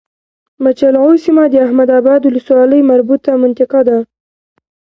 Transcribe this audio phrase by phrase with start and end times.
[0.63, 3.97] مچلغو سيمه د احمداباد ولسوالی مربوطه منطقه ده